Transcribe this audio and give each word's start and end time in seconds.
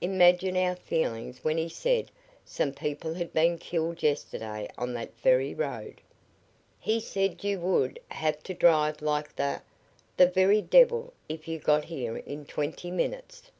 Imagine 0.00 0.56
our 0.56 0.76
feelings 0.76 1.42
when 1.42 1.56
he 1.58 1.68
said 1.68 2.12
some 2.44 2.70
people 2.70 3.14
had 3.14 3.32
been 3.32 3.58
killed 3.58 4.00
yesterday 4.04 4.70
on 4.78 4.94
that 4.94 5.10
very 5.20 5.54
road. 5.54 6.00
"He 6.78 7.00
said 7.00 7.42
you 7.42 7.58
would 7.58 7.98
have 8.12 8.44
to 8.44 8.54
drive 8.54 9.02
like 9.02 9.34
the 9.34 9.60
the 10.18 10.28
very 10.28 10.62
devil 10.62 11.12
if 11.28 11.48
you 11.48 11.58
got 11.58 11.86
here 11.86 12.18
in 12.18 12.44
twenty 12.44 12.92
minutes." 12.92 13.50